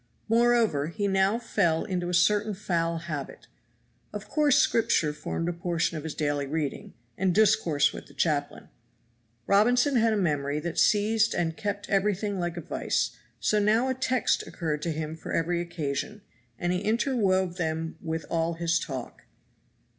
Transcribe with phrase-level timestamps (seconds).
[0.27, 3.45] Moreover, he now fell into a certain foul habit.
[4.11, 8.69] Of course Scripture formed a portion of his daily reading and discourse with the chaplain.
[9.45, 13.93] Robinson had a memory that seized and kept everything like a vise, so now a
[13.93, 16.21] text occurred to him for every occasion,
[16.57, 19.25] and he interwove them with all his talk.